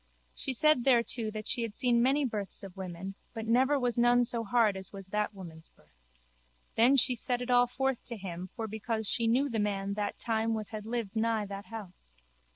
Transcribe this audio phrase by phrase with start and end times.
[0.33, 4.23] She said thereto that she had seen many births of women but never was none
[4.23, 6.07] so hard as was that woman's birth.
[6.75, 10.17] Then she set it all forth to him for because she knew the man that
[10.17, 12.15] time was had lived nigh that house.